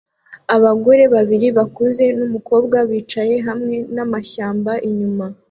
[0.55, 5.25] Abagore babiri bakuze numukobwa bicaye hamwe namashyamba inyuma